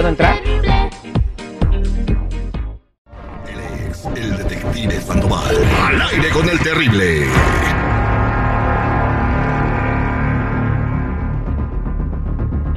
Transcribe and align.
¿Puedo 0.00 0.08
entrar? 0.08 0.42
El 4.16 4.36
detective 4.38 4.98
Sandoval. 4.98 5.54
Al 5.78 6.00
aire 6.00 6.30
con 6.30 6.48
el 6.48 6.58
terrible. 6.60 7.26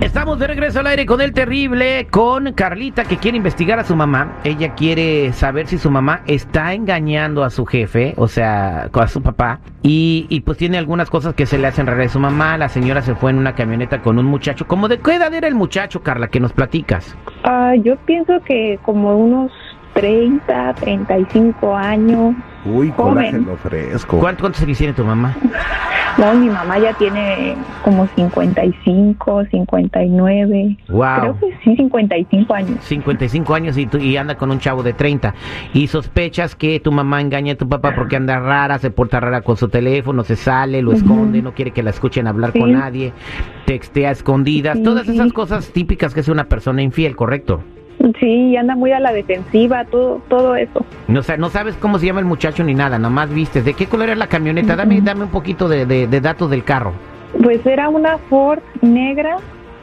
Estamos 0.03 0.37
de 0.37 0.47
regreso 0.47 0.81
al 0.81 0.87
aire 0.87 1.05
con 1.05 1.21
el 1.21 1.31
terrible, 1.31 2.07
con 2.11 2.51
Carlita 2.51 3.05
que 3.05 3.15
quiere 3.15 3.37
investigar 3.37 3.79
a 3.79 3.85
su 3.85 3.95
mamá. 3.95 4.37
Ella 4.43 4.75
quiere 4.75 5.31
saber 5.31 5.67
si 5.67 5.77
su 5.77 5.89
mamá 5.89 6.23
está 6.27 6.73
engañando 6.73 7.41
a 7.41 7.49
su 7.49 7.65
jefe, 7.65 8.13
o 8.17 8.27
sea, 8.27 8.89
a 8.93 9.07
su 9.07 9.21
papá. 9.21 9.61
Y, 9.81 10.25
y 10.27 10.41
pues 10.41 10.57
tiene 10.57 10.77
algunas 10.77 11.09
cosas 11.09 11.35
que 11.35 11.45
se 11.45 11.57
le 11.57 11.67
hacen 11.67 11.87
raras 11.87 12.07
a 12.07 12.09
su 12.09 12.19
mamá. 12.19 12.57
La 12.57 12.67
señora 12.67 13.01
se 13.01 13.15
fue 13.15 13.31
en 13.31 13.37
una 13.37 13.55
camioneta 13.55 14.01
con 14.01 14.19
un 14.19 14.25
muchacho. 14.25 14.67
¿Cómo 14.67 14.89
de 14.89 14.99
qué 14.99 15.15
edad 15.15 15.33
era 15.33 15.47
el 15.47 15.55
muchacho, 15.55 16.03
Carla, 16.03 16.27
que 16.27 16.41
nos 16.41 16.51
platicas? 16.51 17.15
Ah, 17.45 17.73
yo 17.81 17.95
pienso 18.05 18.41
que 18.45 18.79
como 18.83 19.17
unos 19.17 19.53
30, 19.93 20.73
35 20.81 21.77
años. 21.77 22.35
Uy, 22.65 22.91
Joven. 22.95 23.13
colágeno 23.15 23.55
fresco. 23.57 24.19
¿Cuánto- 24.19 24.41
¿Cuántos 24.41 24.61
años 24.63 24.77
tiene 24.77 24.93
tu 24.93 25.03
mamá? 25.03 25.35
No, 26.17 26.31
mi 26.35 26.47
mamá 26.47 26.77
ya 26.77 26.93
tiene 26.93 27.55
como 27.83 28.07
55, 28.15 29.45
59. 29.49 30.77
Wow. 30.89 31.01
Creo 31.19 31.39
que 31.39 31.57
sí, 31.63 31.75
55 31.75 32.53
años. 32.53 32.77
55 32.81 33.55
años 33.55 33.77
y, 33.77 33.87
tú- 33.87 33.97
y 33.97 34.15
anda 34.17 34.35
con 34.35 34.51
un 34.51 34.59
chavo 34.59 34.83
de 34.83 34.93
30. 34.93 35.33
Y 35.73 35.87
sospechas 35.87 36.55
que 36.55 36.79
tu 36.79 36.91
mamá 36.91 37.19
engaña 37.19 37.53
a 37.53 37.55
tu 37.55 37.67
papá 37.67 37.93
porque 37.95 38.15
anda 38.15 38.39
rara, 38.39 38.77
se 38.77 38.91
porta 38.91 39.19
rara 39.19 39.41
con 39.41 39.57
su 39.57 39.69
teléfono, 39.69 40.23
se 40.23 40.35
sale, 40.35 40.81
lo 40.83 40.91
esconde, 40.93 41.41
no 41.41 41.53
quiere 41.53 41.71
que 41.71 41.81
la 41.81 41.89
escuchen 41.89 42.27
hablar 42.27 42.53
con 42.53 42.71
nadie, 42.71 43.11
textea 43.65 44.11
escondidas, 44.11 44.77
Sí, 44.77 44.83
todas 44.83 45.07
sí. 45.07 45.13
esas 45.15 45.33
cosas 45.33 45.71
típicas 45.71 46.13
que 46.13 46.19
es 46.19 46.27
una 46.29 46.43
persona 46.45 46.83
infiel, 46.83 47.15
¿correcto? 47.15 47.63
Sí, 48.19 48.57
anda 48.57 48.75
muy 48.75 48.91
a 48.91 48.99
la 48.99 49.13
defensiva, 49.13 49.85
todo, 49.85 50.21
todo 50.27 50.55
eso. 50.55 50.85
No, 51.07 51.21
o 51.21 51.23
sea, 51.23 51.37
no 51.37 51.49
sabes 51.49 51.75
cómo 51.77 51.99
se 51.99 52.05
llama 52.05 52.19
el 52.19 52.25
muchacho 52.25 52.63
ni 52.63 52.73
nada, 52.73 52.99
nomás 52.99 53.29
vistes. 53.33 53.63
¿De 53.63 53.73
qué 53.73 53.85
color 53.87 54.09
era 54.09 54.15
la 54.17 54.27
camioneta? 54.27 54.75
Dame, 54.75 54.99
dame 55.01 55.23
un 55.23 55.29
poquito 55.31 55.69
de, 55.69 55.85
de- 55.85 56.07
de 56.07 56.21
datos 56.21 56.49
del 56.49 56.63
carro. 56.63 56.91
Pues 57.41 57.65
era 57.65 57.87
una 57.89 58.17
Ford 58.29 58.59
negra, 58.81 59.37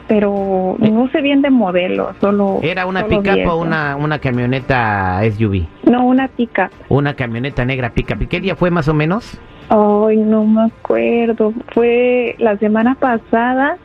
pero 0.07 0.75
no 0.77 1.09
sé 1.09 1.21
bien 1.21 1.41
de 1.41 1.49
modelo, 1.49 2.13
solo. 2.21 2.59
¿Era 2.61 2.85
una 2.85 3.01
solo 3.01 3.21
pickup 3.23 3.47
o 3.47 3.55
una, 3.57 3.95
una 3.95 4.19
camioneta 4.19 5.21
SUV? 5.31 5.65
No, 5.89 6.05
una 6.05 6.27
pickup. 6.27 6.69
Una 6.89 7.15
camioneta 7.15 7.65
negra 7.65 7.89
pickup. 7.89 8.21
¿Y 8.21 8.27
qué 8.27 8.39
día 8.39 8.55
fue 8.55 8.69
más 8.71 8.87
o 8.87 8.93
menos? 8.93 9.39
Ay, 9.69 10.17
no 10.17 10.45
me 10.45 10.63
acuerdo. 10.65 11.53
Fue 11.73 12.35
la 12.39 12.57
semana 12.57 12.95
pasada. 12.95 13.77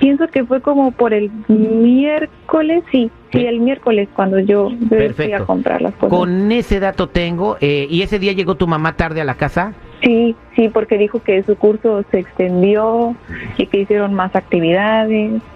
Pienso 0.00 0.28
que 0.28 0.44
fue 0.44 0.60
como 0.60 0.92
por 0.92 1.12
el 1.12 1.30
miércoles, 1.48 2.84
sí, 2.92 3.10
sí, 3.32 3.46
el 3.46 3.60
miércoles 3.60 4.08
cuando 4.14 4.38
yo 4.38 4.70
fui 5.16 5.32
a 5.32 5.40
comprar 5.44 5.82
las 5.82 5.94
cosas. 5.94 6.16
Con 6.16 6.52
ese 6.52 6.78
dato 6.80 7.08
tengo. 7.08 7.56
eh, 7.60 7.86
¿Y 7.90 8.02
ese 8.02 8.18
día 8.18 8.32
llegó 8.32 8.54
tu 8.54 8.66
mamá 8.66 8.94
tarde 8.96 9.20
a 9.20 9.24
la 9.24 9.34
casa? 9.34 9.72
Sí, 10.02 10.36
sí, 10.54 10.68
porque 10.68 10.96
dijo 10.96 11.20
que 11.20 11.42
su 11.42 11.56
curso 11.56 12.04
se 12.12 12.20
extendió 12.20 13.16
y 13.56 13.66
que 13.66 13.80
hicieron 13.80 14.14
más 14.14 14.34
actividades. 14.34 15.42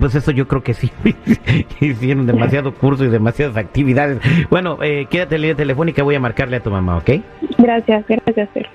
Pues 0.00 0.14
eso 0.14 0.30
yo 0.30 0.48
creo 0.48 0.62
que 0.62 0.72
sí. 0.72 0.90
Hicieron 1.80 2.26
demasiado 2.26 2.72
curso 2.72 3.04
y 3.04 3.08
demasiadas 3.08 3.58
actividades. 3.58 4.18
Bueno, 4.48 4.78
eh, 4.82 5.06
quédate 5.10 5.34
en 5.34 5.42
línea 5.42 5.56
telefónica, 5.56 6.02
voy 6.02 6.14
a 6.14 6.20
marcarle 6.20 6.56
a 6.56 6.60
tu 6.62 6.70
mamá, 6.70 6.96
¿ok? 6.96 7.10
Gracias, 7.58 8.06
gracias, 8.08 8.48
Fer. 8.50 8.68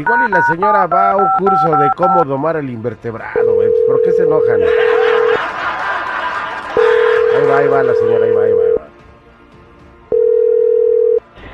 Igual 0.00 0.28
y 0.28 0.32
la 0.32 0.42
señora 0.42 0.86
va 0.86 1.12
a 1.12 1.16
un 1.16 1.28
curso 1.38 1.76
de 1.76 1.90
cómo 1.96 2.24
domar 2.24 2.56
el 2.56 2.68
invertebrado, 2.68 3.54
güey. 3.54 3.68
Pues, 3.68 3.80
¿Por 3.86 4.02
qué 4.02 4.10
se 4.12 4.22
enojan? 4.24 4.60
Ahí 7.36 7.46
va, 7.48 7.58
ahí 7.58 7.68
va 7.68 7.82
la 7.82 7.94
señora, 7.94 8.24
ahí 8.24 8.32
va, 8.32 8.42
ahí 8.42 8.52
va, 8.52 8.62
ahí 8.62 8.72
va. 8.78 8.82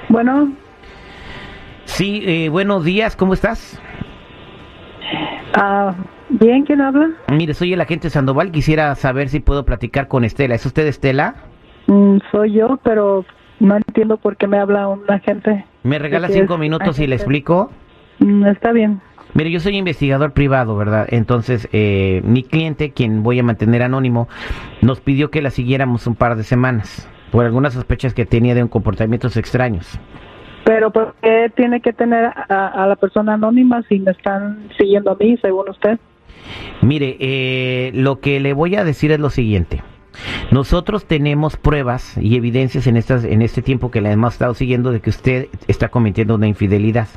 Bueno, 0.08 0.52
Sí, 2.00 2.22
eh, 2.24 2.48
buenos 2.48 2.82
días, 2.84 3.14
¿cómo 3.14 3.34
estás? 3.34 3.78
ah, 5.54 5.92
bien, 6.30 6.64
¿quién 6.64 6.80
habla? 6.80 7.10
Mire, 7.30 7.52
soy 7.52 7.74
el 7.74 7.80
agente 7.82 8.08
Sandoval, 8.08 8.52
quisiera 8.52 8.94
saber 8.94 9.28
si 9.28 9.40
puedo 9.40 9.66
platicar 9.66 10.08
con 10.08 10.24
Estela. 10.24 10.54
¿Es 10.54 10.64
usted 10.64 10.86
Estela? 10.86 11.34
Mm, 11.88 12.18
soy 12.32 12.52
yo, 12.54 12.78
pero 12.82 13.26
no 13.58 13.76
entiendo 13.76 14.16
por 14.16 14.36
qué 14.38 14.46
me 14.46 14.58
habla 14.58 14.88
un 14.88 15.02
agente. 15.10 15.66
¿Me 15.82 15.98
regala 15.98 16.28
¿De 16.28 16.32
qué 16.32 16.40
cinco 16.40 16.56
minutos 16.56 16.98
y 17.00 17.06
le 17.06 17.16
explico? 17.16 17.70
Mm, 18.20 18.46
está 18.46 18.72
bien. 18.72 19.00
Mire, 19.34 19.50
yo 19.50 19.60
soy 19.60 19.76
investigador 19.76 20.32
privado, 20.32 20.76
¿verdad? 20.76 21.06
Entonces, 21.10 21.68
eh, 21.72 22.20
mi 22.24 22.42
cliente, 22.42 22.92
quien 22.92 23.22
voy 23.22 23.38
a 23.38 23.42
mantener 23.42 23.82
anónimo, 23.82 24.28
nos 24.82 25.00
pidió 25.00 25.30
que 25.30 25.42
la 25.42 25.50
siguiéramos 25.50 26.06
un 26.06 26.16
par 26.16 26.36
de 26.36 26.42
semanas 26.42 27.08
por 27.30 27.44
algunas 27.44 27.74
sospechas 27.74 28.12
que 28.12 28.26
tenía 28.26 28.54
de 28.54 28.62
un 28.62 28.68
comportamientos 28.68 29.36
extraños. 29.36 29.98
Pero 30.64 30.90
¿por 30.90 31.14
qué 31.22 31.50
tiene 31.54 31.80
que 31.80 31.92
tener 31.92 32.24
a, 32.24 32.68
a 32.68 32.86
la 32.86 32.96
persona 32.96 33.34
anónima 33.34 33.82
si 33.88 33.98
me 34.00 34.10
están 34.10 34.68
siguiendo 34.76 35.12
a 35.12 35.16
mí, 35.16 35.36
según 35.40 35.68
usted? 35.70 35.98
Mire, 36.82 37.16
eh, 37.20 37.92
lo 37.94 38.20
que 38.20 38.40
le 38.40 38.52
voy 38.52 38.76
a 38.76 38.84
decir 38.84 39.12
es 39.12 39.20
lo 39.20 39.30
siguiente. 39.30 39.82
Nosotros 40.50 41.06
tenemos 41.06 41.56
pruebas 41.56 42.16
y 42.18 42.36
evidencias 42.36 42.86
en, 42.86 42.96
estas, 42.96 43.24
en 43.24 43.42
este 43.42 43.62
tiempo 43.62 43.90
que 43.90 44.00
la 44.00 44.10
hemos 44.10 44.34
estado 44.34 44.54
siguiendo 44.54 44.90
de 44.90 45.00
que 45.00 45.10
usted 45.10 45.48
está 45.68 45.88
cometiendo 45.88 46.34
una 46.34 46.48
infidelidad. 46.48 47.08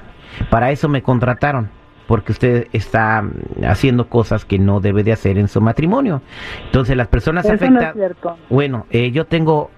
Para 0.49 0.71
eso 0.71 0.89
me 0.89 1.01
contrataron, 1.01 1.69
porque 2.07 2.31
usted 2.31 2.67
está 2.73 3.23
haciendo 3.65 4.07
cosas 4.07 4.45
que 4.45 4.59
no 4.59 4.79
debe 4.79 5.03
de 5.03 5.11
hacer 5.11 5.37
en 5.37 5.47
su 5.47 5.61
matrimonio. 5.61 6.21
Entonces 6.65 6.95
las 6.97 7.07
personas 7.07 7.45
Eso 7.45 7.53
no 7.53 7.55
afectadas... 7.55 7.93
cierto. 7.95 8.37
Bueno, 8.49 8.85
eh, 8.89 9.11
yo 9.11 9.25
tengo... 9.25 9.71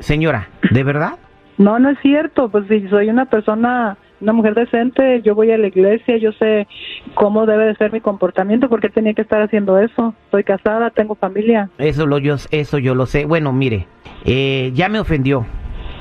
Señora, 0.00 0.48
¿de 0.70 0.84
verdad? 0.84 1.18
No, 1.58 1.78
no 1.80 1.90
es 1.90 1.98
cierto. 2.00 2.48
Pues 2.48 2.66
si 2.68 2.86
soy 2.88 3.10
una 3.10 3.26
persona, 3.26 3.96
una 4.20 4.32
mujer 4.32 4.54
decente, 4.54 5.22
yo 5.22 5.34
voy 5.34 5.50
a 5.50 5.58
la 5.58 5.66
iglesia, 5.66 6.16
yo 6.18 6.30
sé 6.32 6.68
cómo 7.14 7.46
debe 7.46 7.66
de 7.66 7.74
ser 7.74 7.92
mi 7.92 8.00
comportamiento, 8.00 8.68
¿por 8.68 8.80
qué 8.80 8.88
tenía 8.88 9.12
que 9.12 9.22
estar 9.22 9.42
haciendo 9.42 9.78
eso? 9.80 10.14
Soy 10.30 10.44
casada, 10.44 10.90
tengo 10.90 11.16
familia. 11.16 11.68
Eso 11.78 12.06
lo 12.06 12.18
yo, 12.18 12.36
eso 12.52 12.78
yo 12.78 12.94
lo 12.94 13.06
sé. 13.06 13.24
Bueno, 13.24 13.52
mire, 13.52 13.88
eh, 14.24 14.70
ya 14.74 14.88
me 14.88 15.00
ofendió. 15.00 15.46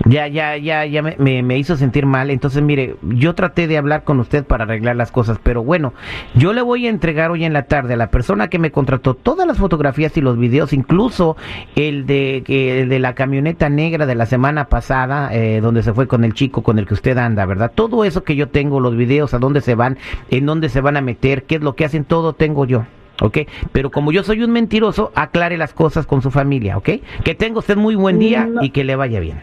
Ya, 0.10 0.28
ya, 0.28 0.58
ya, 0.58 0.86
ya 0.86 1.02
me, 1.02 1.16
me, 1.18 1.44
me 1.44 1.58
hizo 1.58 1.76
sentir 1.76 2.06
mal. 2.06 2.30
Entonces, 2.30 2.62
mire, 2.62 2.96
yo 3.02 3.36
traté 3.36 3.68
de 3.68 3.78
hablar 3.78 4.04
con 4.04 4.20
usted 4.20 4.46
para 4.46 4.64
arreglar 4.64 4.96
las 4.96 5.12
cosas, 5.12 5.40
pero 5.42 5.64
bueno, 5.64 5.94
yo 6.36 6.54
le 6.54 6.62
voy 6.62 6.88
a 6.88 6.90
entregar 6.90 7.32
hoy 7.32 7.44
en 7.44 7.54
la 7.54 7.64
tarde 7.64 7.96
a 7.96 7.98
la 7.98 8.10
persona 8.12 8.48
que 8.50 8.60
me 8.60 8.72
contrató 8.72 9.16
todas 9.16 9.46
las 9.48 9.58
fotografías 9.58 10.16
y 10.18 10.22
los 10.22 10.38
videos, 10.38 10.72
incluso 10.74 11.36
el 11.76 12.06
de, 12.06 12.44
que- 12.46 12.82
el 12.82 12.90
de 12.90 13.00
la 13.00 13.16
camioneta 13.16 13.70
negra 13.70 14.06
de 14.06 14.16
la 14.16 14.26
semana 14.26 14.66
pasada, 14.70 15.30
eh, 15.34 15.60
donde 15.62 15.84
se 15.84 15.94
fue 15.94 16.08
con 16.08 16.24
el 16.24 16.34
chico 16.34 16.64
con 16.64 16.80
el 16.80 16.86
que 16.86 16.94
usted 16.94 17.18
anda, 17.18 17.46
¿verdad? 17.46 17.72
Todo 17.76 18.04
eso 18.06 18.24
que 18.24 18.36
yo 18.36 18.48
tengo, 18.50 18.80
los 18.80 18.96
videos, 18.96 19.34
a 19.34 19.40
dónde 19.40 19.62
se 19.62 19.76
van, 19.76 19.98
en 20.30 20.46
dónde 20.46 20.70
se 20.70 20.82
van 20.82 20.98
a 20.98 21.02
meter, 21.02 21.44
qué 21.44 21.56
es 21.56 21.62
lo 21.62 21.76
que 21.76 21.86
hacen, 21.86 22.04
todo 22.06 22.34
tengo 22.34 22.66
yo. 22.66 22.86
¿ok? 23.20 23.40
Pero 23.72 23.90
como 23.90 24.12
yo 24.12 24.22
soy 24.24 24.44
un 24.44 24.52
mentiroso, 24.52 25.12
aclare 25.16 25.58
las 25.58 25.74
cosas 25.74 26.06
con 26.06 26.22
su 26.22 26.30
familia, 26.30 26.78
¿ok? 26.78 26.90
Que 27.24 27.34
tenga 27.34 27.58
usted 27.58 27.76
muy 27.76 27.96
buen 27.96 28.20
día 28.20 28.46
No. 28.46 28.64
y 28.64 28.70
que 28.70 28.84
le 28.84 28.96
vaya 28.96 29.20
bien. 29.20 29.40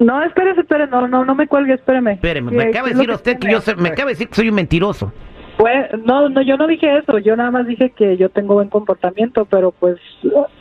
No, 0.00 0.22
espérese, 0.24 0.62
espérese, 0.62 0.90
no, 0.90 1.06
no, 1.06 1.24
no 1.24 1.34
me 1.34 1.46
cuelgue, 1.46 1.74
espéreme. 1.74 2.12
Espéreme, 2.14 2.50
¿Qué- 2.50 2.56
me 2.56 2.62
acaba 2.64 2.88
de 2.88 2.94
decir 2.94 3.10
usted 3.10 3.38
que 3.38 3.50
yo 3.52 3.60
soy, 3.60 3.76
me 3.76 3.90
acaba 3.90 4.06
de 4.06 4.12
decir 4.14 4.28
que 4.28 4.34
soy 4.34 4.48
un 4.48 4.54
mentiroso. 4.56 5.12
Pues, 5.58 5.90
no, 6.06 6.28
no, 6.30 6.40
yo 6.40 6.56
no 6.56 6.66
dije 6.66 6.96
eso, 6.98 7.18
yo 7.18 7.36
nada 7.36 7.50
más 7.50 7.66
dije 7.66 7.90
que 7.90 8.16
yo 8.16 8.30
tengo 8.30 8.54
buen 8.54 8.70
comportamiento, 8.70 9.44
pero 9.44 9.72
pues 9.72 9.98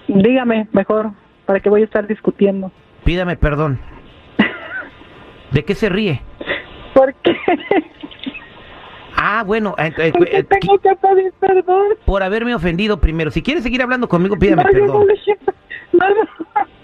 dígame 0.09 0.67
mejor, 0.73 1.11
¿para 1.45 1.61
qué 1.61 1.69
voy 1.69 1.81
a 1.81 1.85
estar 1.85 2.05
discutiendo? 2.05 2.69
Pídame 3.05 3.37
perdón. 3.37 3.79
¿De 5.51 5.63
qué 5.63 5.73
se 5.73 5.87
ríe? 5.87 6.21
¿Por 6.93 7.13
qué? 7.15 7.33
Ah, 9.15 9.43
bueno, 9.45 9.73
eh, 9.77 9.93
eh, 9.97 10.11
¿Por 10.11 10.27
qué 10.27 10.37
eh, 10.39 10.43
tengo 10.43 10.77
que 10.79 10.95
pedir 10.95 11.31
perdón? 11.39 11.87
por 12.05 12.21
haberme 12.23 12.53
ofendido 12.55 12.99
primero. 12.99 13.31
Si 13.31 13.41
quiere 13.41 13.61
seguir 13.61 13.81
hablando 13.81 14.09
conmigo, 14.09 14.35
pídame 14.37 14.63
No, 14.63 14.71
yo 14.71 14.85
no 14.85 14.85
perdón. 14.85 15.07
no, 15.93 16.09
no. 16.09 16.78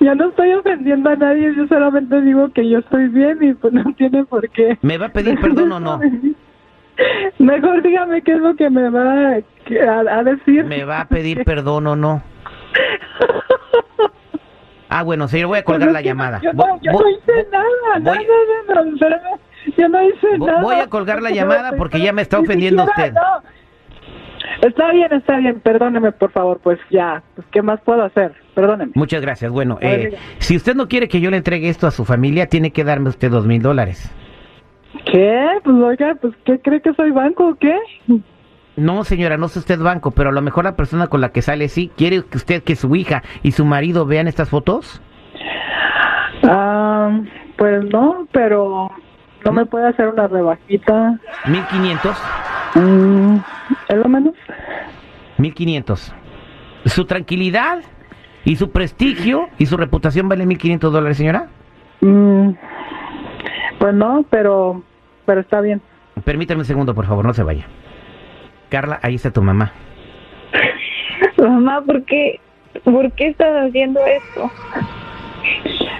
Yo 0.00 0.14
no 0.14 0.28
estoy 0.28 0.52
ofendiendo 0.52 1.10
a 1.10 1.16
nadie, 1.16 1.54
yo 1.56 1.66
solamente 1.66 2.20
digo 2.20 2.52
que 2.52 2.68
yo 2.68 2.78
estoy 2.78 3.08
bien 3.08 3.38
y 3.42 3.54
pues 3.54 3.72
no 3.72 3.84
tiene 3.96 4.24
por 4.24 4.48
qué. 4.50 4.78
¿Me 4.82 4.98
va 4.98 5.06
a 5.06 5.12
pedir 5.12 5.40
perdón 5.40 5.72
o 5.72 5.80
no? 5.80 6.00
Mejor 7.38 7.82
dígame 7.82 8.22
qué 8.22 8.32
es 8.32 8.38
lo 8.38 8.54
que 8.54 8.70
me 8.70 8.88
va 8.90 9.32
a, 9.32 10.22
decir. 10.24 10.64
¿Me 10.64 10.84
va 10.84 11.00
a 11.00 11.08
pedir 11.08 11.44
perdón 11.44 11.86
o 11.86 11.96
no? 11.96 12.22
Ah, 14.88 15.02
bueno, 15.02 15.26
señor, 15.26 15.48
voy 15.48 15.58
a 15.58 15.64
colgar 15.64 15.88
Pues 15.88 15.92
la 15.94 16.00
llamada. 16.02 16.40
Yo 16.40 16.52
no, 16.52 16.80
yo 16.80 16.92
hice 17.08 17.46
nada, 17.50 17.66
voy- 18.00 18.26
yo 19.76 19.88
no 19.88 20.02
hice 20.04 20.38
nada. 20.38 20.62
voy 20.62 20.76
a 20.76 20.86
colgar 20.86 21.20
la 21.22 21.30
llamada 21.30 21.72
porque 21.76 22.00
ya 22.00 22.12
me 22.12 22.22
está 22.22 22.38
ofendiendo 22.38 22.84
usted. 22.84 23.12
Está 24.62 24.92
bien, 24.92 25.12
está 25.12 25.36
bien, 25.38 25.60
perdóneme 25.60 26.12
por 26.12 26.30
favor, 26.30 26.60
pues 26.62 26.78
ya, 26.90 27.22
pues 27.34 27.46
qué 27.50 27.60
más 27.60 27.80
puedo 27.80 28.04
hacer, 28.04 28.34
perdóneme. 28.54 28.92
Muchas 28.94 29.20
gracias. 29.20 29.50
Bueno, 29.50 29.78
eh, 29.80 30.16
si 30.38 30.56
usted 30.56 30.74
no 30.74 30.88
quiere 30.88 31.08
que 31.08 31.20
yo 31.20 31.30
le 31.30 31.36
entregue 31.36 31.68
esto 31.68 31.86
a 31.86 31.90
su 31.90 32.04
familia, 32.04 32.46
tiene 32.46 32.70
que 32.70 32.84
darme 32.84 33.08
usted 33.08 33.30
dos 33.30 33.46
mil 33.46 33.60
dólares. 33.62 34.12
¿Qué? 35.06 35.46
Pues 35.62 35.76
oiga, 35.76 36.14
pues 36.20 36.34
¿qué 36.44 36.58
cree 36.60 36.80
que 36.80 36.94
soy 36.94 37.10
banco 37.10 37.48
o 37.48 37.54
qué? 37.56 37.76
No, 38.76 39.04
señora, 39.04 39.36
no 39.36 39.46
es 39.46 39.56
usted 39.56 39.78
banco, 39.78 40.10
pero 40.10 40.30
a 40.30 40.32
lo 40.32 40.42
mejor 40.42 40.64
la 40.64 40.76
persona 40.76 41.06
con 41.06 41.20
la 41.20 41.30
que 41.30 41.42
sale 41.42 41.68
sí. 41.68 41.90
¿Quiere 41.96 42.24
que 42.24 42.36
usted 42.36 42.62
que 42.62 42.76
su 42.76 42.94
hija 42.96 43.22
y 43.42 43.52
su 43.52 43.64
marido 43.64 44.06
vean 44.06 44.26
estas 44.26 44.48
fotos? 44.48 45.00
Ah, 46.42 47.20
pues 47.56 47.84
no, 47.84 48.26
pero 48.32 48.90
no 49.44 49.52
me 49.52 49.66
puede 49.66 49.88
hacer 49.88 50.08
una 50.08 50.26
rebajita. 50.26 51.20
1500. 51.46 52.16
Mm, 52.74 53.36
¿Es 53.88 53.96
lo 53.96 54.08
menos? 54.08 54.34
1500. 55.38 56.14
Su 56.86 57.04
tranquilidad 57.04 57.80
y 58.44 58.56
su 58.56 58.70
prestigio 58.70 59.48
y 59.58 59.66
su 59.66 59.76
reputación 59.76 60.28
vale 60.28 60.46
1500 60.46 60.92
dólares, 60.92 61.16
señora. 61.16 61.46
Mm, 62.00 62.50
pues 63.78 63.94
no, 63.94 64.24
pero, 64.30 64.82
pero 65.26 65.40
está 65.40 65.60
bien. 65.60 65.80
Permítame 66.24 66.60
un 66.60 66.64
segundo, 66.66 66.94
por 66.94 67.06
favor, 67.06 67.24
no 67.24 67.34
se 67.34 67.42
vaya. 67.42 67.66
Carla, 68.68 68.98
ahí 69.02 69.14
está 69.14 69.30
tu 69.32 69.42
mamá. 69.42 69.72
Mamá, 71.38 71.82
¿por 71.82 72.04
qué, 72.04 72.40
¿por 72.84 73.10
qué 73.12 73.28
estás 73.28 73.68
haciendo 73.68 74.00
esto? 74.06 74.50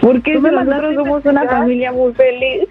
Porque 0.01 0.35
¿Tú 0.35 0.41
me 0.41 0.51
nosotros 0.51 0.95
somos 0.95 1.25
una 1.25 1.33
investigar? 1.43 1.59
familia 1.59 1.93
muy 1.93 2.13
feliz. 2.15 2.69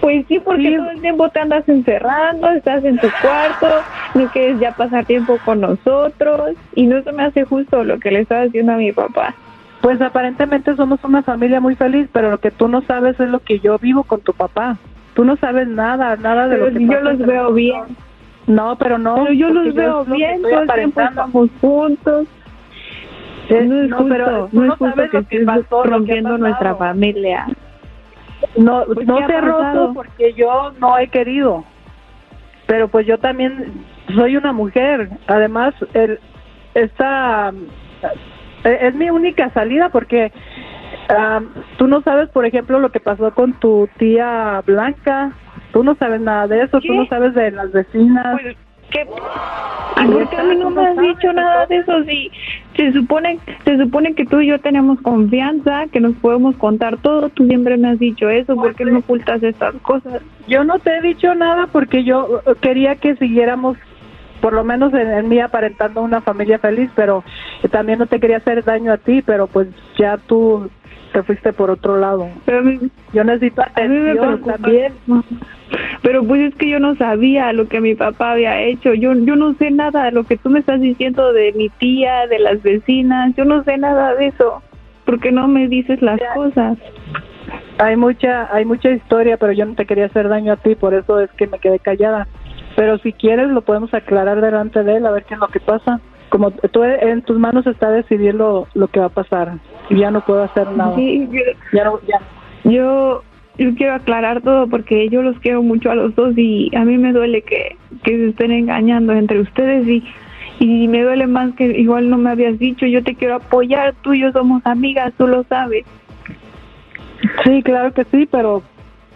Pues 0.00 0.24
sí, 0.28 0.40
porque 0.40 0.62
Sí. 0.68 0.76
todo 0.76 0.90
el 0.90 1.00
tiempo 1.00 1.28
te 1.30 1.40
andas 1.40 1.68
encerrando, 1.68 2.50
estás 2.50 2.84
en 2.84 2.98
tu 2.98 3.08
cuarto, 3.22 3.68
no 4.14 4.28
quieres 4.28 4.60
ya 4.60 4.72
pasar 4.72 5.04
tiempo 5.06 5.38
con 5.44 5.60
nosotros 5.60 6.52
y 6.74 6.86
no 6.86 7.02
se 7.02 7.12
me 7.12 7.24
hace 7.24 7.44
justo 7.44 7.84
lo 7.84 7.98
que 7.98 8.10
le 8.10 8.20
estás 8.20 8.48
haciendo 8.48 8.72
a 8.72 8.76
mi 8.76 8.92
papá. 8.92 9.34
Pues 9.80 10.00
aparentemente 10.00 10.76
somos 10.76 11.02
una 11.02 11.22
familia 11.22 11.60
muy 11.60 11.74
feliz, 11.74 12.08
pero 12.12 12.30
lo 12.30 12.38
que 12.38 12.50
tú 12.50 12.68
no 12.68 12.82
sabes 12.82 13.18
es 13.18 13.28
lo 13.28 13.40
que 13.40 13.58
yo 13.58 13.78
vivo 13.78 14.04
con 14.04 14.20
tu 14.20 14.32
papá. 14.32 14.76
Tú 15.14 15.24
no 15.24 15.36
sabes 15.36 15.66
nada, 15.66 16.16
nada 16.16 16.48
de 16.48 16.58
lo 16.58 16.66
que 16.72 16.86
yo 16.86 17.00
los 17.00 17.18
veo 17.18 17.52
bien. 17.52 17.82
No, 18.46 18.76
pero 18.76 18.98
no. 18.98 19.16
Pero 19.16 19.32
yo 19.32 19.50
los 19.50 19.74
veo 19.74 20.04
que 20.04 20.12
bien, 20.12 20.42
todo 20.42 20.62
el 20.62 20.68
tiempo 20.68 21.00
estamos 21.00 21.50
juntos. 21.60 22.26
No 23.50 23.56
es 23.56 23.88
no, 23.88 23.96
justo, 23.98 24.14
pero 24.14 24.48
tú 24.50 24.56
no 24.56 24.62
es 24.62 24.68
no 24.68 24.76
justo 24.76 24.84
sabes 24.94 25.10
que 25.10 25.16
lo 25.16 25.28
que 25.28 25.36
estés 25.36 25.90
rompiendo 25.90 26.38
nuestra 26.38 26.74
familia. 26.76 27.46
No, 28.56 28.84
¿Por 28.84 29.04
no 29.04 29.26
te 29.26 29.34
he 29.34 29.40
roto 29.40 29.92
porque 29.94 30.32
yo 30.34 30.72
no 30.80 30.98
he 30.98 31.08
querido. 31.08 31.64
Pero 32.66 32.88
pues 32.88 33.06
yo 33.06 33.18
también 33.18 33.84
soy 34.14 34.36
una 34.36 34.52
mujer. 34.52 35.10
Además, 35.26 35.74
el, 35.94 36.18
esta 36.74 37.52
eh, 38.64 38.78
es 38.80 38.94
mi 38.94 39.10
única 39.10 39.50
salida 39.50 39.88
porque 39.90 40.32
tú 41.76 41.86
no 41.86 42.00
sabes, 42.02 42.28
por 42.30 42.46
ejemplo, 42.46 42.78
lo 42.78 42.90
que 42.90 43.00
pasó 43.00 43.32
con 43.32 43.52
tu 43.54 43.88
tía 43.98 44.62
Blanca. 44.66 45.32
Tú 45.72 45.82
no 45.82 45.94
sabes 45.94 46.20
nada 46.20 46.46
de 46.46 46.62
eso. 46.62 46.80
Tú 46.80 46.88
¿Qué? 46.88 46.96
no 46.96 47.06
sabes 47.06 47.34
de 47.34 47.50
las 47.50 47.72
vecinas. 47.72 48.40
Pues, 48.40 48.56
¿qué? 48.90 49.06
¿Y 50.02 50.06
por 50.06 50.28
qué 50.28 50.36
a 50.36 50.42
mí 50.44 50.56
no 50.56 50.70
me 50.70 50.86
has 50.86 50.96
dicho 50.96 51.32
nada 51.32 51.66
de 51.66 51.76
eso? 51.76 52.04
Si 52.04 52.30
se 52.76 52.92
supone, 52.92 53.38
se 53.64 53.78
supone 53.78 54.14
que 54.14 54.24
tú 54.26 54.40
y 54.40 54.48
yo 54.48 54.58
tenemos 54.58 55.00
confianza, 55.00 55.86
que 55.92 56.00
nos 56.00 56.14
podemos 56.16 56.56
contar 56.56 56.98
todo. 56.98 57.28
Tú 57.30 57.46
siempre 57.46 57.76
me 57.76 57.88
has 57.88 57.98
dicho 57.98 58.28
eso. 58.28 58.54
¿Por 58.54 58.74
qué 58.74 58.84
me 58.84 58.98
ocultas 58.98 59.42
estas 59.42 59.74
cosas? 59.76 60.22
Yo 60.46 60.64
no 60.64 60.78
te 60.78 60.96
he 60.96 61.02
dicho 61.02 61.34
nada 61.34 61.68
porque 61.68 62.04
yo 62.04 62.42
eh, 62.46 62.54
quería 62.60 62.96
que 62.96 63.16
siguiéramos, 63.16 63.76
por 64.42 64.52
lo 64.52 64.64
menos 64.64 64.92
en, 64.92 65.10
en 65.10 65.28
mí, 65.28 65.38
aparentando 65.40 66.02
una 66.02 66.20
familia 66.20 66.58
feliz, 66.58 66.90
pero 66.94 67.24
también 67.70 68.00
no 68.00 68.06
te 68.06 68.18
quería 68.20 68.38
hacer 68.38 68.64
daño 68.64 68.92
a 68.92 68.98
ti, 68.98 69.22
pero 69.22 69.46
pues 69.46 69.68
ya 69.96 70.18
tú 70.18 70.68
te 71.12 71.22
fuiste 71.22 71.52
por 71.52 71.70
otro 71.70 71.98
lado. 71.98 72.28
Pero 72.44 72.58
a 72.58 72.62
mí, 72.62 72.78
Yo 73.12 73.22
necesito 73.22 73.62
atención 73.62 74.42
también. 74.42 74.92
Pero 76.02 76.24
pues 76.24 76.50
es 76.50 76.54
que 76.56 76.68
yo 76.68 76.80
no 76.80 76.96
sabía 76.96 77.52
lo 77.52 77.68
que 77.68 77.80
mi 77.80 77.94
papá 77.94 78.32
había 78.32 78.60
hecho. 78.60 78.94
Yo, 78.94 79.14
yo 79.14 79.36
no 79.36 79.54
sé 79.54 79.70
nada 79.70 80.04
de 80.04 80.12
lo 80.12 80.24
que 80.24 80.36
tú 80.36 80.50
me 80.50 80.58
estás 80.58 80.80
diciendo 80.80 81.32
de 81.32 81.52
mi 81.52 81.68
tía, 81.68 82.26
de 82.26 82.38
las 82.40 82.62
vecinas. 82.62 83.34
Yo 83.36 83.44
no 83.44 83.62
sé 83.62 83.78
nada 83.78 84.14
de 84.16 84.26
eso. 84.26 84.62
¿Por 85.04 85.20
qué 85.20 85.30
no 85.30 85.46
me 85.48 85.68
dices 85.68 86.02
las 86.02 86.18
Ya. 86.18 86.34
cosas? 86.34 86.78
Hay 87.78 87.96
mucha, 87.96 88.54
hay 88.54 88.64
mucha 88.64 88.90
historia, 88.90 89.36
pero 89.36 89.52
yo 89.52 89.64
no 89.66 89.74
te 89.74 89.86
quería 89.86 90.06
hacer 90.06 90.28
daño 90.28 90.52
a 90.52 90.56
ti, 90.56 90.74
por 90.74 90.94
eso 90.94 91.20
es 91.20 91.30
que 91.32 91.46
me 91.46 91.58
quedé 91.58 91.78
callada. 91.78 92.26
Pero 92.82 92.98
si 92.98 93.12
quieres 93.12 93.48
lo 93.48 93.60
podemos 93.62 93.94
aclarar 93.94 94.40
delante 94.40 94.82
de 94.82 94.96
él 94.96 95.06
a 95.06 95.12
ver 95.12 95.22
qué 95.22 95.34
es 95.34 95.40
lo 95.40 95.46
que 95.46 95.60
pasa. 95.60 96.00
Como 96.30 96.50
tú 96.50 96.82
en 96.82 97.22
tus 97.22 97.38
manos 97.38 97.64
está 97.64 97.90
decidir 97.90 98.34
lo, 98.34 98.66
lo 98.74 98.88
que 98.88 98.98
va 98.98 99.06
a 99.06 99.08
pasar 99.08 99.52
y 99.88 100.00
ya 100.00 100.10
no 100.10 100.20
puedo 100.20 100.42
hacer 100.42 100.68
nada. 100.72 100.96
Sí, 100.96 101.28
yo, 101.30 101.42
Ya 101.72 101.84
no, 101.84 102.00
ya. 102.08 102.18
yo, 102.64 103.22
yo 103.56 103.74
quiero 103.76 103.94
aclarar 103.94 104.40
todo 104.42 104.66
porque 104.66 105.08
yo 105.10 105.22
los 105.22 105.38
quiero 105.38 105.62
mucho 105.62 105.92
a 105.92 105.94
los 105.94 106.12
dos 106.16 106.36
y 106.36 106.74
a 106.74 106.84
mí 106.84 106.98
me 106.98 107.12
duele 107.12 107.42
que, 107.42 107.76
que 108.02 108.16
se 108.16 108.28
estén 108.30 108.50
engañando 108.50 109.12
entre 109.12 109.38
ustedes 109.38 109.86
y, 109.86 110.02
y 110.58 110.88
me 110.88 111.04
duele 111.04 111.28
más 111.28 111.54
que 111.54 111.66
igual 111.66 112.10
no 112.10 112.18
me 112.18 112.30
habías 112.30 112.58
dicho. 112.58 112.84
Yo 112.84 113.04
te 113.04 113.14
quiero 113.14 113.36
apoyar, 113.36 113.94
tú 114.02 114.12
y 114.12 114.22
yo 114.22 114.32
somos 114.32 114.60
amigas, 114.66 115.12
tú 115.16 115.28
lo 115.28 115.44
sabes. 115.44 115.84
Sí, 117.44 117.62
claro 117.62 117.94
que 117.94 118.02
sí, 118.06 118.26
pero 118.28 118.60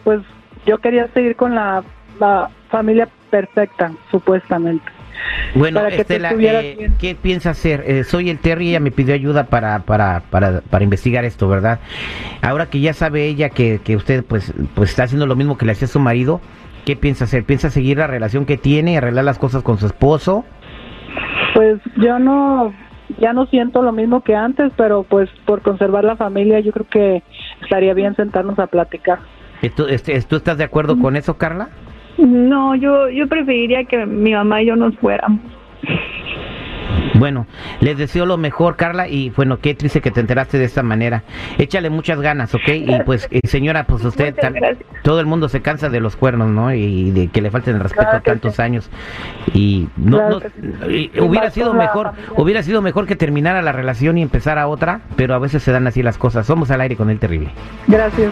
pues 0.05 0.21
yo 0.67 0.79
quería 0.79 1.09
seguir 1.09 1.35
con 1.35 1.57
la, 1.57 1.83
la 2.21 2.49
familia 2.69 3.09
perfecta, 3.27 3.93
supuestamente. 4.11 4.85
Bueno, 5.55 5.81
Para 5.81 5.91
que 5.91 6.05
te 6.05 6.17
Estela, 6.17 6.33
eh. 6.33 6.91
¿qué 6.99 7.15
piensa 7.15 7.51
hacer? 7.51 7.85
Eh, 7.87 8.05
soy 8.05 8.31
el 8.31 8.39
Terry, 8.39 8.71
ella 8.71 8.81
me 8.81 8.91
pidió 8.91 9.15
ayuda 9.15 9.45
para, 9.45 9.81
para, 9.81 10.21
para, 10.31 10.61
para 10.61 10.85
investigar 10.85 11.25
esto, 11.25 11.49
¿verdad? 11.49 11.81
Ahora 12.43 12.67
que 12.67 12.81
ya 12.81 12.93
sabe 12.93 13.27
ella 13.27 13.49
que, 13.49 13.81
que 13.83 13.97
usted 13.97 14.25
pues, 14.25 14.53
pues 14.75 14.91
está 14.91 15.05
haciendo 15.05 15.27
lo 15.27 15.37
mismo 15.37 15.57
que 15.57 15.67
le 15.67 15.73
hacía 15.73 15.89
su 15.89 16.01
marido, 16.01 16.41
¿qué 16.85 16.97
piensa 16.97 17.25
hacer? 17.25 17.45
¿Piensa 17.45 17.71
seguir 17.71 17.99
la 17.99 18.07
relación 18.07 18.45
que 18.45 18.57
tiene 18.57 18.93
y 18.93 18.97
arreglar 18.97 19.25
las 19.25 19.39
cosas 19.39 19.63
con 19.63 19.79
su 19.79 19.87
esposo? 19.87 20.45
Pues 21.55 21.81
yo 21.97 22.19
no, 22.19 22.75
ya 23.19 23.33
no 23.33 23.47
siento 23.47 23.83
lo 23.83 23.93
mismo 23.93 24.23
que 24.23 24.35
antes, 24.35 24.73
pero 24.77 25.03
pues 25.05 25.31
por 25.47 25.63
conservar 25.63 26.05
la 26.05 26.17
familia 26.17 26.61
yo 26.61 26.73
creo 26.73 26.87
que 26.89 27.23
estaría 27.63 27.95
bien 27.95 28.15
sentarnos 28.17 28.59
a 28.59 28.67
platicar. 28.67 29.21
¿Tú, 29.75 29.87
este, 29.87 30.21
¿tú 30.23 30.37
estás 30.37 30.59
de 30.59 30.65
acuerdo 30.65 30.99
con 30.99 31.17
eso, 31.17 31.39
Carla? 31.39 31.71
No, 32.19 32.75
yo, 32.75 33.09
yo 33.09 33.27
preferiría 33.29 33.85
que 33.85 34.07
mi 34.07 34.33
mamá 34.33 34.63
y 34.63 34.67
yo 34.67 34.77
nos 34.77 34.97
fuéramos. 34.99 35.41
Bueno, 37.15 37.47
les 37.81 37.97
deseo 37.97 38.27
lo 38.27 38.37
mejor, 38.37 38.77
Carla, 38.77 39.09
y 39.09 39.31
bueno, 39.31 39.59
qué 39.59 39.75
triste 39.75 40.03
que 40.03 40.11
te 40.11 40.21
enteraste 40.21 40.59
de 40.59 40.65
esta 40.67 40.83
manera. 40.83 41.23
Échale 41.57 41.89
muchas 41.89 42.21
ganas, 42.21 42.55
¿ok? 42.55 42.69
Y 42.69 43.01
pues, 43.07 43.27
eh, 43.31 43.41
señora, 43.45 43.85
pues 43.85 44.05
usted, 44.05 44.35
Muchas 44.35 44.51
tam- 44.51 44.55
gracias. 44.55 44.87
todo 45.03 45.21
el 45.21 45.27
mundo 45.27 45.49
se 45.49 45.63
cansa 45.63 45.89
de 45.89 46.01
los 46.01 46.15
cuernos, 46.15 46.51
¿no? 46.51 46.75
Y 46.75 47.11
de 47.13 47.29
que 47.29 47.41
le 47.41 47.51
falten 47.51 47.77
el 47.77 47.81
respeto 47.81 48.03
Claro 48.05 48.23
que 48.23 48.31
tantos 48.31 48.57
sí. 48.57 48.63
años. 48.63 48.91
Y 49.55 49.89
no, 49.97 50.19
Claro 50.19 50.41
no- 50.41 50.87
sí. 50.89 51.11
y 51.15 51.21
hubiera 51.21 51.51
sido 51.51 51.73
mejor, 51.73 52.13
hubiera 52.37 52.63
sido 52.63 52.83
mejor 52.83 53.07
que 53.07 53.17
terminara 53.17 53.63
la 53.63 53.73
relación 53.73 54.19
y 54.19 54.23
empezara 54.23 54.69
otra, 54.69 55.01
pero 55.17 55.35
a 55.35 55.39
veces 55.39 55.63
se 55.63 55.73
dan 55.73 55.87
así 55.87 56.03
las 56.03 56.19
cosas. 56.19 56.47
Somos 56.47 56.71
al 56.71 56.83
aire 56.83 56.97
con 56.97 57.09
el 57.09 57.19
terrible. 57.19 57.49
Gracias. 57.89 58.31